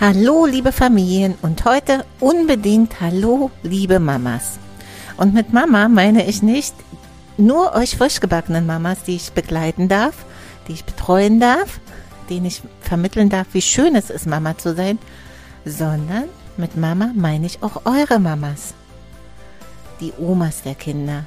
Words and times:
Hallo, 0.00 0.46
liebe 0.46 0.72
Familien 0.72 1.34
und 1.42 1.66
heute 1.66 2.06
unbedingt 2.20 3.02
Hallo, 3.02 3.50
liebe 3.62 3.98
Mamas. 4.00 4.58
Und 5.18 5.34
mit 5.34 5.52
Mama 5.52 5.90
meine 5.90 6.26
ich 6.26 6.42
nicht 6.42 6.74
nur 7.36 7.74
euch 7.74 7.98
frisch 7.98 8.18
gebackenen 8.18 8.64
Mamas, 8.64 9.02
die 9.02 9.16
ich 9.16 9.32
begleiten 9.32 9.88
darf, 9.88 10.24
die 10.66 10.72
ich 10.72 10.86
betreuen 10.86 11.38
darf, 11.38 11.80
denen 12.30 12.46
ich 12.46 12.62
vermitteln 12.80 13.28
darf, 13.28 13.48
wie 13.52 13.60
schön 13.60 13.94
es 13.94 14.08
ist, 14.08 14.26
Mama 14.26 14.56
zu 14.56 14.74
sein, 14.74 14.98
sondern 15.66 16.30
mit 16.56 16.78
Mama 16.78 17.10
meine 17.14 17.44
ich 17.44 17.62
auch 17.62 17.82
eure 17.84 18.18
Mamas, 18.20 18.72
die 20.00 20.14
Omas 20.18 20.62
der 20.62 20.76
Kinder. 20.76 21.26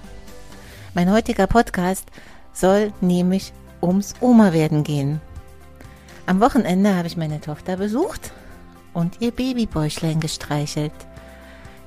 Mein 0.95 1.11
heutiger 1.11 1.45
Podcast 1.45 2.07
soll 2.53 2.91
nämlich 3.01 3.53
ums 3.83 4.15
Oma 4.19 4.51
werden 4.51 4.83
gehen. 4.83 5.21
Am 6.25 6.39
Wochenende 6.39 6.95
habe 6.95 7.05
ich 7.05 7.17
meine 7.17 7.39
Tochter 7.39 7.77
besucht 7.77 8.31
und 8.93 9.21
ihr 9.21 9.31
Babybäuchlein 9.31 10.19
gestreichelt. 10.19 10.93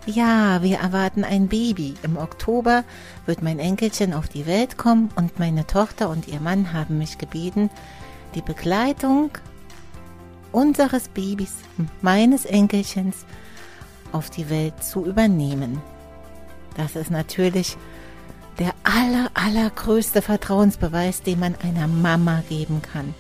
Ja, 0.07 0.63
wir 0.63 0.79
erwarten 0.79 1.25
ein 1.25 1.49
Baby. 1.49 1.95
Im 2.03 2.17
Oktober 2.17 2.85
wird 3.27 3.43
mein 3.43 3.59
Enkelchen 3.59 4.15
auf 4.15 4.29
die 4.29 4.47
Welt 4.47 4.79
kommen 4.79 5.11
und 5.17 5.39
meine 5.41 5.67
Tochter 5.67 6.11
und 6.11 6.29
ihr 6.29 6.41
Mann 6.41 6.73
haben 6.73 6.99
mich 6.99 7.19
gebeten, 7.19 7.71
die 8.35 8.43
Begleitung 8.43 9.31
unseres 10.53 11.09
Babys, 11.09 11.55
meines 12.03 12.45
Enkelchens, 12.45 13.27
auf 14.13 14.31
die 14.31 14.49
Welt 14.49 14.83
zu 14.83 15.05
übernehmen. 15.05 15.83
Das 16.77 16.95
ist 16.95 17.11
natürlich 17.11 17.77
der 18.59 18.73
aller, 18.85 19.31
allergrößte 19.35 20.23
Vertrauensbeweis, 20.23 21.23
den 21.23 21.41
man 21.41 21.55
einer 21.63 21.89
Mama 21.89 22.43
geben 22.49 22.81
kann. 22.81 23.15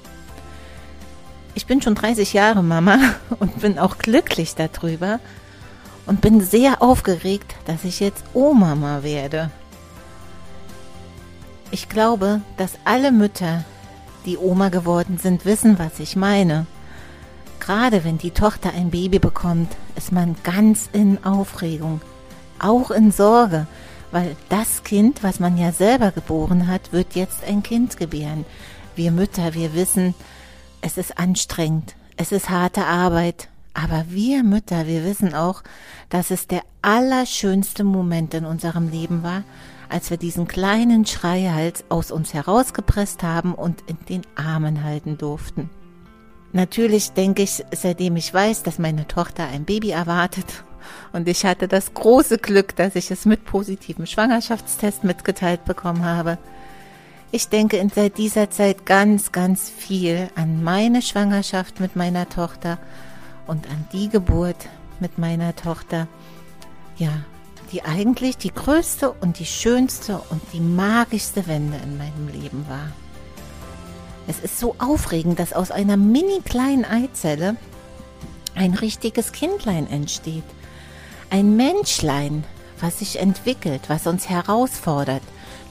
Ich 1.56 1.64
bin 1.64 1.80
schon 1.80 1.94
30 1.94 2.34
Jahre 2.34 2.62
Mama 2.62 2.98
und 3.38 3.60
bin 3.60 3.78
auch 3.78 3.96
glücklich 3.96 4.54
darüber 4.54 5.20
und 6.04 6.20
bin 6.20 6.42
sehr 6.42 6.82
aufgeregt, 6.82 7.56
dass 7.64 7.82
ich 7.82 7.98
jetzt 7.98 8.24
Oma 8.34 9.02
werde. 9.02 9.50
Ich 11.70 11.88
glaube, 11.88 12.42
dass 12.58 12.72
alle 12.84 13.10
Mütter, 13.10 13.64
die 14.26 14.36
Oma 14.36 14.68
geworden 14.68 15.16
sind, 15.16 15.46
wissen, 15.46 15.78
was 15.78 15.98
ich 15.98 16.14
meine. 16.14 16.66
Gerade 17.58 18.04
wenn 18.04 18.18
die 18.18 18.32
Tochter 18.32 18.74
ein 18.74 18.90
Baby 18.90 19.18
bekommt, 19.18 19.74
ist 19.96 20.12
man 20.12 20.36
ganz 20.44 20.90
in 20.92 21.24
Aufregung, 21.24 22.02
auch 22.58 22.90
in 22.90 23.12
Sorge, 23.12 23.66
weil 24.12 24.36
das 24.50 24.84
Kind, 24.84 25.22
was 25.22 25.40
man 25.40 25.56
ja 25.56 25.72
selber 25.72 26.10
geboren 26.10 26.68
hat, 26.68 26.92
wird 26.92 27.14
jetzt 27.14 27.44
ein 27.44 27.62
Kind 27.62 27.96
gebären. 27.96 28.44
Wir 28.94 29.10
Mütter, 29.10 29.54
wir 29.54 29.74
wissen, 29.74 30.14
es 30.80 30.98
ist 30.98 31.18
anstrengend, 31.18 31.96
es 32.16 32.32
ist 32.32 32.50
harte 32.50 32.84
Arbeit, 32.84 33.48
aber 33.74 34.06
wir 34.08 34.42
Mütter, 34.42 34.86
wir 34.86 35.04
wissen 35.04 35.34
auch, 35.34 35.62
dass 36.08 36.30
es 36.30 36.46
der 36.46 36.62
allerschönste 36.82 37.84
Moment 37.84 38.34
in 38.34 38.44
unserem 38.44 38.88
Leben 38.88 39.22
war, 39.22 39.44
als 39.88 40.10
wir 40.10 40.16
diesen 40.16 40.48
kleinen 40.48 41.06
Schreihals 41.06 41.84
aus 41.88 42.10
uns 42.10 42.34
herausgepresst 42.34 43.22
haben 43.22 43.54
und 43.54 43.82
in 43.86 43.98
den 44.08 44.22
Armen 44.34 44.82
halten 44.82 45.18
durften. 45.18 45.70
Natürlich 46.52 47.12
denke 47.12 47.42
ich, 47.42 47.64
seitdem 47.72 48.16
ich 48.16 48.32
weiß, 48.32 48.62
dass 48.62 48.78
meine 48.78 49.06
Tochter 49.06 49.46
ein 49.46 49.64
Baby 49.64 49.90
erwartet, 49.90 50.64
und 51.12 51.28
ich 51.28 51.44
hatte 51.44 51.66
das 51.68 51.94
große 51.94 52.38
Glück, 52.38 52.76
dass 52.76 52.94
ich 52.94 53.10
es 53.10 53.24
mit 53.24 53.44
positivem 53.44 54.06
Schwangerschaftstest 54.06 55.04
mitgeteilt 55.04 55.64
bekommen 55.64 56.04
habe, 56.04 56.38
ich 57.32 57.48
denke 57.48 57.76
in 57.76 57.90
seit 57.90 58.18
dieser 58.18 58.50
Zeit 58.50 58.86
ganz, 58.86 59.32
ganz 59.32 59.68
viel 59.68 60.28
an 60.34 60.62
meine 60.62 61.02
Schwangerschaft 61.02 61.80
mit 61.80 61.96
meiner 61.96 62.28
Tochter 62.28 62.78
und 63.46 63.68
an 63.68 63.86
die 63.92 64.08
Geburt 64.08 64.68
mit 65.00 65.18
meiner 65.18 65.54
Tochter. 65.54 66.08
Ja, 66.96 67.12
die 67.72 67.84
eigentlich 67.84 68.38
die 68.38 68.52
größte 68.52 69.10
und 69.10 69.38
die 69.38 69.46
schönste 69.46 70.20
und 70.30 70.40
die 70.52 70.60
magischste 70.60 71.46
Wende 71.46 71.78
in 71.82 71.98
meinem 71.98 72.28
Leben 72.28 72.64
war. 72.68 72.92
Es 74.28 74.40
ist 74.40 74.58
so 74.58 74.74
aufregend, 74.78 75.38
dass 75.38 75.52
aus 75.52 75.70
einer 75.70 75.96
mini 75.96 76.40
kleinen 76.44 76.84
Eizelle 76.84 77.56
ein 78.54 78.74
richtiges 78.74 79.32
Kindlein 79.32 79.88
entsteht. 79.88 80.44
Ein 81.30 81.56
Menschlein, 81.56 82.44
was 82.80 83.00
sich 83.00 83.18
entwickelt, 83.18 83.82
was 83.88 84.06
uns 84.06 84.28
herausfordert, 84.28 85.22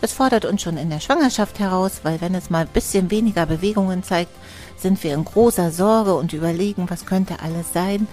das 0.06 0.14
fordert 0.14 0.46
uns 0.46 0.62
schon 0.62 0.78
in 0.78 0.92
der 0.92 1.00
Schwangerschaft 1.00 1.58
heraus, 1.58 2.02
weil 2.04 2.22
wenn 2.22 2.36
es 2.36 2.52
mal 2.52 2.60
ein 2.60 2.68
bisschen 2.72 3.10
weniger 3.10 3.48
Bewegungen 3.48 4.04
zeigt, 4.04 4.30
sind 4.78 5.04
wir 5.04 5.16
in 5.16 5.26
großer 5.26 5.72
Sorge 5.72 6.14
und 6.14 6.32
überlegen, 6.32 6.92
was 6.92 7.08
könnte 7.08 7.40
alles 7.40 7.74
sein 7.74 8.08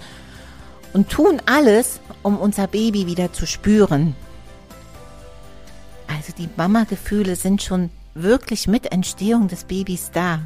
und 0.93 1.09
tun 1.09 1.39
alles, 1.45 1.99
um 2.23 2.39
unser 2.39 2.65
Baby 2.65 3.05
wieder 3.05 3.31
zu 3.31 3.45
spüren. 3.45 4.15
Also 6.07 6.33
die 6.35 6.49
Mama-Gefühle 6.55 7.35
sind 7.35 7.61
schon 7.61 7.91
wirklich 8.15 8.67
mit 8.67 8.91
Entstehung 8.91 9.47
des 9.47 9.65
Babys 9.65 10.09
da, 10.11 10.39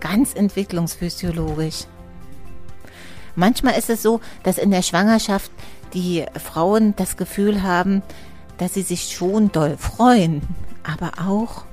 ganz 0.00 0.32
entwicklungsphysiologisch. 0.32 1.84
Manchmal 3.34 3.78
ist 3.78 3.90
es 3.90 4.02
so, 4.02 4.22
dass 4.44 4.56
in 4.56 4.70
der 4.70 4.80
Schwangerschaft 4.80 5.50
die 5.92 6.24
Frauen 6.42 6.96
das 6.96 7.18
Gefühl 7.18 7.62
haben, 7.62 8.02
dass 8.56 8.72
sie 8.72 8.82
sich 8.82 9.12
schon 9.12 9.52
doll 9.52 9.76
freuen, 9.76 10.40
aber 10.86 11.12
auch, 11.26 11.64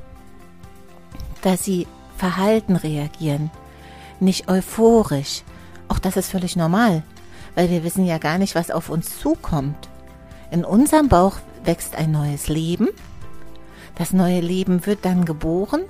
dass 1.42 1.64
sie 1.64 1.88
verhalten 2.18 2.76
reagieren, 2.76 3.52
nicht 4.20 4.48
euphorisch. 4.48 5.44
Auch 5.88 6.00
das 6.00 6.18
ist 6.18 6.32
völlig 6.32 6.56
normal, 6.56 7.04
weil 7.56 7.70
wir 7.70 7.84
wissen 7.84 8.06
ja 8.06 8.18
gar 8.18 8.38
nicht, 8.38 8.56
was 8.56 8.72
auf 8.72 8.90
uns 8.90 9.20
zukommt. 9.20 9.90
In 10.52 10.66
unserem 10.66 11.10
Bauch 11.10 11.38
wächst 11.64 11.96
ein 11.96 12.12
neues 12.12 12.48
Leben. 12.48 12.90
Das 13.96 14.14
neue 14.14 14.40
Leben 14.40 14.86
wird 14.86 15.06
dann 15.06 15.26
geboren 15.26 15.82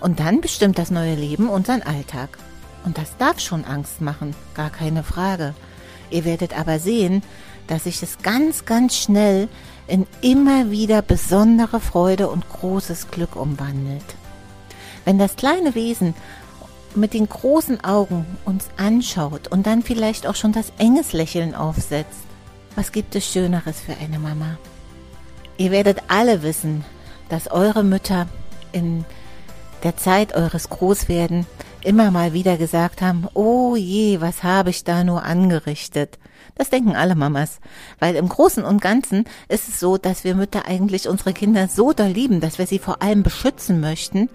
und 0.00 0.20
dann 0.20 0.40
bestimmt 0.40 0.78
das 0.78 0.90
neue 0.90 1.14
Leben 1.14 1.48
unseren 1.48 1.82
Alltag. 1.82 2.38
Und 2.84 2.98
das 2.98 3.16
darf 3.16 3.40
schon 3.40 3.64
Angst 3.64 4.00
machen, 4.00 4.34
gar 4.54 4.70
keine 4.70 5.02
Frage. 5.02 5.54
Ihr 6.10 6.24
werdet 6.24 6.58
aber 6.58 6.78
sehen, 6.78 7.22
dass 7.66 7.84
sich 7.84 8.02
es 8.02 8.18
ganz, 8.18 8.66
ganz 8.66 8.96
schnell 8.96 9.48
in 9.86 10.06
immer 10.22 10.70
wieder 10.70 11.02
besondere 11.02 11.80
Freude 11.80 12.28
und 12.28 12.48
großes 12.48 13.10
Glück 13.10 13.36
umwandelt. 13.36 14.04
Wenn 15.04 15.18
das 15.18 15.36
kleine 15.36 15.74
Wesen 15.74 16.14
mit 16.94 17.12
den 17.12 17.28
großen 17.28 17.84
Augen 17.84 18.24
uns 18.44 18.68
anschaut 18.76 19.48
und 19.48 19.66
dann 19.66 19.82
vielleicht 19.82 20.26
auch 20.26 20.36
schon 20.36 20.52
das 20.52 20.72
enges 20.78 21.12
Lächeln 21.12 21.54
aufsetzt, 21.54 22.20
was 22.76 22.92
gibt 22.92 23.14
es 23.14 23.30
Schöneres 23.30 23.80
für 23.80 23.96
eine 24.02 24.18
Mama? 24.18 24.58
Ihr 25.56 25.70
werdet 25.70 26.02
alle 26.08 26.42
wissen, 26.42 26.84
dass 27.28 27.50
eure 27.50 27.84
Mütter 27.84 28.26
in 28.72 29.04
der 29.82 29.96
Zeit 29.96 30.34
eures 30.34 30.70
Großwerden 30.70 31.46
immer 31.84 32.10
mal 32.10 32.32
wieder 32.32 32.56
gesagt 32.56 33.02
haben, 33.02 33.28
oh 33.34 33.76
je, 33.76 34.20
was 34.20 34.42
habe 34.42 34.70
ich 34.70 34.84
da 34.84 35.04
nur 35.04 35.22
angerichtet? 35.22 36.18
Das 36.54 36.70
denken 36.70 36.94
alle 36.96 37.14
Mamas. 37.14 37.60
Weil 37.98 38.16
im 38.16 38.28
Großen 38.28 38.64
und 38.64 38.80
Ganzen 38.80 39.24
ist 39.48 39.68
es 39.68 39.80
so, 39.80 39.98
dass 39.98 40.24
wir 40.24 40.34
Mütter 40.34 40.66
eigentlich 40.66 41.08
unsere 41.08 41.32
Kinder 41.32 41.68
so 41.68 41.92
doll 41.92 42.08
lieben, 42.08 42.40
dass 42.40 42.58
wir 42.58 42.66
sie 42.66 42.78
vor 42.78 43.02
allem 43.02 43.22
beschützen 43.22 43.80
möchten 43.80 44.28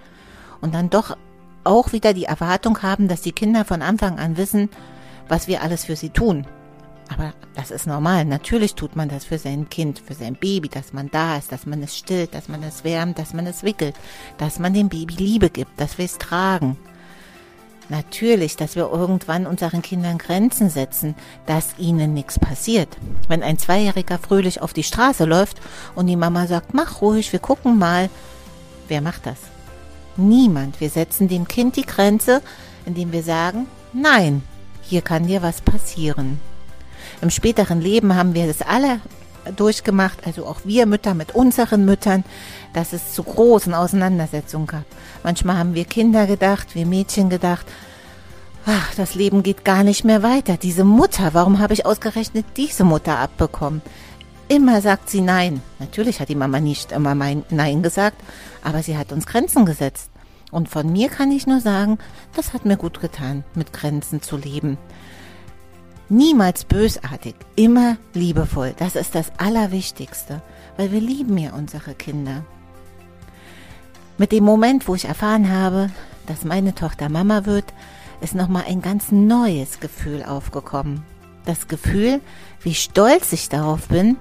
und 0.62 0.74
dann 0.74 0.90
doch 0.90 1.16
auch 1.64 1.92
wieder 1.92 2.14
die 2.14 2.26
Erwartung 2.26 2.82
haben, 2.82 3.08
dass 3.08 3.22
die 3.22 3.32
Kinder 3.32 3.66
von 3.66 3.82
Anfang 3.82 4.20
an 4.20 4.38
wissen, 4.38 4.70
was 5.28 5.48
wir 5.48 5.62
alles 5.62 5.86
für 5.86 5.96
sie 5.96 6.10
tun. 6.10 6.46
Aber 7.10 7.34
das 7.56 7.72
ist 7.72 7.88
normal. 7.88 8.26
Natürlich 8.26 8.76
tut 8.76 8.96
man 8.96 9.10
das 9.10 9.26
für 9.26 9.40
sein 9.40 9.70
Kind, 9.70 10.00
für 10.00 10.14
sein 10.14 10.36
Baby, 10.36 10.70
dass 10.70 10.94
man 10.94 11.10
da 11.10 11.38
ist, 11.38 11.52
dass 11.52 11.66
man 11.66 11.82
es 11.82 11.98
stillt, 11.98 12.34
dass 12.34 12.48
man 12.48 12.62
es 12.64 12.84
wärmt, 12.84 13.18
dass 13.18 13.34
man 13.34 13.48
es 13.48 13.64
wickelt, 13.64 13.96
dass 14.38 14.60
man 14.60 14.74
dem 14.74 14.90
Baby 14.90 15.16
Liebe 15.16 15.50
gibt, 15.50 15.80
dass 15.80 15.98
wir 15.98 16.06
es 16.06 16.18
tragen. 16.18 16.78
Natürlich, 17.90 18.56
dass 18.56 18.76
wir 18.76 18.92
irgendwann 18.92 19.48
unseren 19.48 19.82
Kindern 19.82 20.20
Grenzen 20.20 20.70
setzen, 20.70 21.16
dass 21.48 21.78
ihnen 21.80 22.14
nichts 22.14 22.38
passiert. 22.38 22.90
Wenn 23.28 23.42
ein 23.42 23.58
Zweijähriger 23.58 24.20
fröhlich 24.20 24.62
auf 24.62 24.74
die 24.74 24.84
Straße 24.84 25.26
läuft 25.26 25.58
und 25.96 26.06
die 26.06 26.16
Mama 26.16 26.46
sagt, 26.46 26.76
mach 26.76 27.02
ruhig, 27.02 27.34
wir 27.34 27.40
gucken 27.40 27.80
mal, 27.80 28.10
wer 28.88 29.02
macht 29.02 29.26
das? 29.26 29.40
Niemand. 30.18 30.80
Wir 30.80 30.92
setzen 30.92 31.28
dem 31.28 31.48
Kind 31.48 31.78
die 31.78 31.86
Grenze, 31.86 32.44
indem 32.86 33.12
wir 33.12 33.24
sagen, 33.24 33.66
nein, 33.92 34.44
hier 34.84 35.02
kann 35.02 35.26
dir 35.26 35.42
was 35.42 35.62
passieren. 35.62 36.40
Im 37.22 37.32
späteren 37.32 37.82
Leben 37.82 38.16
haben 38.16 38.36
wir 38.36 38.46
das 38.46 38.62
alle 38.62 39.02
durchgemacht, 39.56 40.26
also 40.26 40.46
auch 40.46 40.62
wir 40.64 40.86
Mütter 40.86 41.14
mit 41.14 41.36
unseren 41.36 41.86
Müttern, 41.86 42.24
dass 42.74 42.94
es 42.94 43.14
zu 43.14 43.24
großen 43.24 43.74
Auseinandersetzungen 43.74 44.68
gab. 44.68 44.86
Manchmal 45.24 45.58
haben 45.58 45.74
wir 45.74 45.86
Kinder 45.86 46.28
gedacht, 46.28 46.76
wir 46.76 46.86
Mädchen 46.86 47.30
gedacht, 47.30 47.66
ach, 48.66 48.94
das 48.96 49.16
Leben 49.16 49.44
geht 49.44 49.66
gar 49.66 49.84
nicht 49.84 50.04
mehr 50.04 50.24
weiter. 50.24 50.58
Diese 50.58 50.84
Mutter, 50.84 51.34
warum 51.34 51.60
habe 51.60 51.74
ich 51.74 51.86
ausgerechnet 51.86 52.46
diese 52.58 52.84
Mutter 52.84 53.18
abbekommen? 53.18 53.82
Immer 54.48 54.82
sagt 54.82 55.10
sie 55.10 55.22
Nein. 55.22 55.62
Natürlich 55.78 56.20
hat 56.20 56.30
die 56.30 56.36
Mama 56.36 56.60
nicht 56.60 56.92
immer 56.92 57.14
Nein 57.14 57.84
gesagt, 57.84 58.18
aber 58.64 58.82
sie 58.82 58.98
hat 58.98 59.12
uns 59.12 59.28
Grenzen 59.28 59.66
gesetzt. 59.66 60.10
Und 60.52 60.70
von 60.70 60.92
mir 60.92 61.10
kann 61.10 61.32
ich 61.32 61.46
nur 61.46 61.60
sagen, 61.60 62.00
das 62.36 62.54
hat 62.54 62.66
mir 62.66 62.78
gut 62.78 63.00
getan, 63.00 63.44
mit 63.54 63.74
Grenzen 63.74 64.22
zu 64.22 64.38
leben. 64.38 64.80
Niemals 66.12 66.66
bösartig, 66.66 67.36
immer 67.56 67.98
liebevoll. 68.16 68.74
Das 68.78 68.96
ist 68.96 69.14
das 69.14 69.32
Allerwichtigste, 69.38 70.42
weil 70.76 70.92
wir 70.92 71.00
lieben 71.00 71.38
ja 71.38 71.54
unsere 71.54 71.94
Kinder. 71.94 72.44
Mit 74.18 74.32
dem 74.32 74.44
Moment, 74.44 74.88
wo 74.88 74.96
ich 74.96 75.06
erfahren 75.06 75.52
habe, 75.52 75.92
dass 76.26 76.44
meine 76.44 76.74
Tochter 76.74 77.10
Mama 77.10 77.46
wird, 77.46 77.66
ist 78.22 78.34
nochmal 78.34 78.64
ein 78.68 78.82
ganz 78.82 79.12
neues 79.12 79.80
Gefühl 79.80 80.24
aufgekommen. 80.24 81.04
Das 81.46 81.68
Gefühl, 81.68 82.22
wie 82.64 82.74
stolz 82.74 83.32
ich 83.32 83.50
darauf 83.50 83.88
bin, 83.88 84.18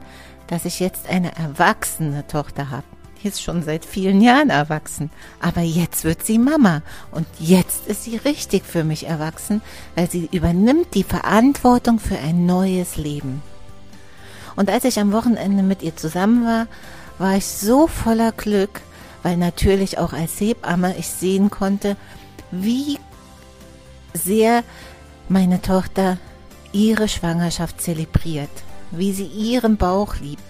dass 0.46 0.66
ich 0.66 0.80
jetzt 0.80 1.08
eine 1.08 1.34
erwachsene 1.36 2.26
Tochter 2.26 2.70
habe. 2.70 2.84
Ist 3.22 3.42
schon 3.42 3.62
seit 3.62 3.84
vielen 3.84 4.20
Jahren 4.20 4.48
erwachsen. 4.48 5.10
Aber 5.40 5.60
jetzt 5.60 6.04
wird 6.04 6.24
sie 6.24 6.38
Mama. 6.38 6.82
Und 7.10 7.26
jetzt 7.38 7.86
ist 7.86 8.04
sie 8.04 8.16
richtig 8.16 8.64
für 8.64 8.84
mich 8.84 9.06
erwachsen, 9.06 9.60
weil 9.96 10.10
sie 10.10 10.28
übernimmt 10.32 10.94
die 10.94 11.02
Verantwortung 11.02 11.98
für 11.98 12.18
ein 12.18 12.46
neues 12.46 12.96
Leben. 12.96 13.42
Und 14.56 14.70
als 14.70 14.84
ich 14.84 14.98
am 14.98 15.12
Wochenende 15.12 15.62
mit 15.62 15.82
ihr 15.82 15.96
zusammen 15.96 16.44
war, 16.44 16.66
war 17.18 17.36
ich 17.36 17.46
so 17.46 17.86
voller 17.86 18.32
Glück, 18.32 18.80
weil 19.22 19.36
natürlich 19.36 19.98
auch 19.98 20.12
als 20.12 20.40
Hebamme 20.40 20.96
ich 20.96 21.08
sehen 21.08 21.50
konnte, 21.50 21.96
wie 22.50 22.98
sehr 24.14 24.62
meine 25.28 25.60
Tochter 25.60 26.18
ihre 26.72 27.08
Schwangerschaft 27.08 27.80
zelebriert, 27.80 28.50
wie 28.90 29.12
sie 29.12 29.26
ihren 29.26 29.76
Bauch 29.76 30.16
liebt, 30.16 30.42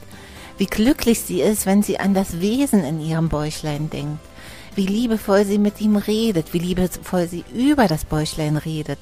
wie 0.58 0.66
glücklich 0.66 1.20
sie 1.20 1.40
ist, 1.40 1.66
wenn 1.66 1.82
sie 1.82 1.98
an 1.98 2.14
das 2.14 2.40
Wesen 2.40 2.84
in 2.84 3.00
ihrem 3.00 3.28
Bäuchlein 3.28 3.90
denkt, 3.90 4.20
wie 4.74 4.86
liebevoll 4.86 5.44
sie 5.44 5.58
mit 5.58 5.80
ihm 5.80 5.96
redet, 5.96 6.52
wie 6.52 6.58
liebevoll 6.58 7.26
sie 7.28 7.44
über 7.54 7.86
das 7.88 8.04
Bäuchlein 8.04 8.56
redet. 8.56 8.98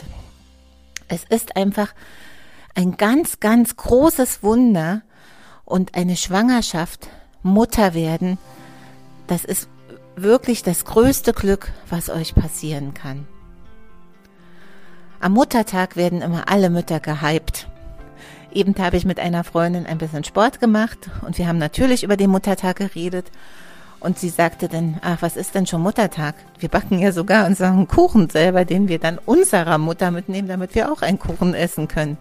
Es 1.09 1.25
ist 1.25 1.57
einfach 1.57 1.93
ein 2.75 2.97
ganz, 2.97 3.41
ganz 3.41 3.77
großes 3.77 4.43
Wunder 4.43 5.03
und 5.65 5.95
eine 5.95 6.17
Schwangerschaft, 6.17 7.09
Mutter 7.43 7.95
werden, 7.95 8.39
das 9.27 9.45
ist 9.45 9.69
wirklich 10.17 10.63
das 10.63 10.85
größte 10.85 11.33
Glück, 11.33 11.73
was 11.89 12.11
euch 12.11 12.35
passieren 12.35 12.95
kann. 12.95 13.27
Am 15.21 15.33
Muttertag 15.33 15.97
werden 15.97 16.23
immer 16.23 16.49
alle 16.49 16.71
Mütter 16.71 17.01
gehypt. 17.01 17.69
Eben 18.53 18.75
habe 18.79 18.97
ich 18.97 19.05
mit 19.05 19.21
einer 19.21 19.45
Freundin 19.45 19.87
ein 19.87 19.99
bisschen 19.99 20.25
Sport 20.25 20.61
gemacht 20.61 21.11
und 21.27 21.39
wir 21.39 21.47
haben 21.47 21.59
natürlich 21.59 22.03
über 22.03 22.17
den 22.17 22.31
Muttertag 22.31 22.77
geredet. 22.77 23.31
Und 24.01 24.19
sie 24.19 24.29
sagte 24.29 24.69
dann, 24.69 24.99
ach, 25.03 25.19
was 25.21 25.37
ist 25.37 25.55
denn 25.55 25.67
schon 25.67 25.83
Muttertag? 25.83 26.35
Wir 26.59 26.69
backen 26.69 26.99
ja 26.99 27.13
sogar 27.13 27.47
unseren 27.47 27.89
Kuchen 27.89 28.31
selber, 28.31 28.65
den 28.65 28.89
wir 28.89 28.99
dann 28.99 29.19
unserer 29.19 29.79
Mutter 29.79 30.11
mitnehmen, 30.11 30.49
damit 30.49 30.75
wir 30.75 30.93
auch 30.93 31.03
einen 31.03 31.19
Kuchen 31.19 31.55
essen 31.55 31.89
können. 31.89 32.19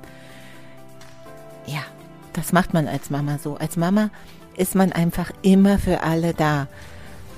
Ja, 1.66 1.82
das 2.34 2.54
macht 2.54 2.74
man 2.74 2.88
als 2.88 3.10
Mama 3.10 3.38
so. 3.42 3.58
Als 3.58 3.78
Mama 3.78 4.10
ist 4.56 4.76
man 4.76 4.94
einfach 4.94 5.32
immer 5.42 5.78
für 5.78 6.02
alle 6.02 6.34
da. 6.34 6.68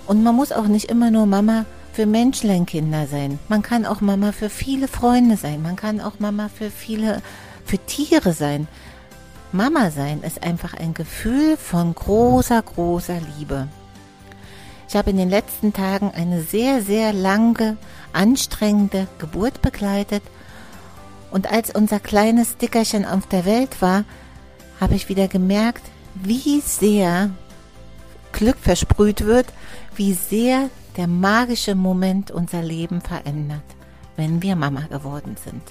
Und 0.06 0.24
man 0.24 0.36
muss 0.36 0.52
auch 0.52 0.68
nicht 0.68 0.86
immer 0.86 1.12
nur 1.12 1.26
Mama 1.26 1.66
für 1.92 2.06
Menschleinkinder 2.06 3.08
sein. 3.08 3.40
Man 3.50 3.64
kann 3.64 3.86
auch 3.86 4.02
Mama 4.02 4.32
für 4.32 4.50
viele 4.50 4.88
Freunde 4.88 5.36
sein. 5.36 5.62
Man 5.62 5.76
kann 5.76 6.00
auch 6.00 6.20
Mama 6.20 6.48
für 6.48 6.70
viele, 6.70 7.22
für 7.68 7.78
Tiere 7.78 8.34
sein. 8.34 8.68
Mama 9.52 9.92
sein 9.92 10.24
ist 10.24 10.44
einfach 10.44 10.74
ein 10.74 10.94
Gefühl 10.94 11.58
von 11.58 11.94
großer, 11.94 12.62
großer 12.62 13.20
Liebe. 13.38 13.68
Ich 14.90 14.96
habe 14.96 15.10
in 15.10 15.18
den 15.18 15.30
letzten 15.30 15.74
Tagen 15.74 16.12
eine 16.16 16.42
sehr, 16.42 16.82
sehr 16.82 17.12
lange, 17.12 17.78
anstrengende 18.14 19.08
Geburt 19.20 19.62
begleitet. 19.62 20.24
Und 21.30 21.52
als 21.52 21.72
unser 21.72 22.00
kleines 22.00 22.58
Dickerchen 22.58 23.06
auf 23.06 23.28
der 23.28 23.46
Welt 23.46 23.82
war, 23.82 24.06
habe 24.80 24.96
ich 24.96 25.10
wieder 25.10 25.28
gemerkt, 25.28 25.84
wie 26.16 26.62
sehr 26.62 27.32
Glück 28.32 28.58
versprüht 28.58 29.26
wird, 29.26 29.48
wie 29.96 30.14
sehr 30.14 30.70
der 30.96 31.08
magische 31.08 31.76
Moment 31.76 32.32
unser 32.32 32.62
Leben 32.62 33.02
verändert, 33.02 33.64
wenn 34.16 34.42
wir 34.42 34.56
Mama 34.56 34.82
geworden 34.90 35.36
sind. 35.44 35.62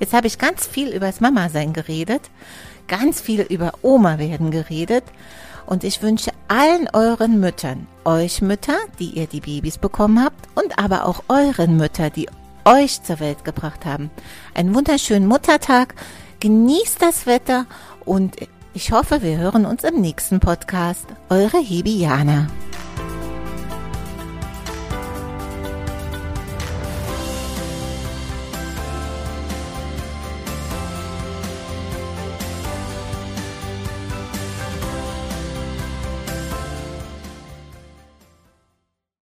Jetzt 0.00 0.12
habe 0.12 0.26
ich 0.26 0.38
ganz 0.38 0.66
viel 0.66 0.88
über 0.88 1.06
das 1.06 1.20
Mama-Sein 1.20 1.72
geredet, 1.72 2.22
ganz 2.88 3.20
viel 3.20 3.42
über 3.42 3.72
Oma 3.82 4.18
werden 4.18 4.50
geredet 4.50 5.04
und 5.66 5.84
ich 5.84 6.02
wünsche 6.02 6.30
allen 6.48 6.88
euren 6.92 7.40
Müttern, 7.40 7.86
euch 8.04 8.42
Mütter, 8.42 8.76
die 8.98 9.10
ihr 9.10 9.26
die 9.26 9.40
Babys 9.40 9.78
bekommen 9.78 10.22
habt 10.22 10.48
und 10.54 10.78
aber 10.78 11.06
auch 11.06 11.24
euren 11.28 11.76
Mütter, 11.76 12.10
die 12.10 12.28
euch 12.64 13.02
zur 13.02 13.20
Welt 13.20 13.44
gebracht 13.44 13.84
haben, 13.84 14.10
einen 14.54 14.74
wunderschönen 14.74 15.26
Muttertag, 15.26 15.94
genießt 16.40 17.00
das 17.00 17.26
Wetter 17.26 17.66
und 18.04 18.36
ich 18.74 18.92
hoffe, 18.92 19.22
wir 19.22 19.38
hören 19.38 19.64
uns 19.64 19.84
im 19.84 20.02
nächsten 20.02 20.38
Podcast. 20.38 21.06
Eure 21.30 21.58
Hebiana. 21.58 22.48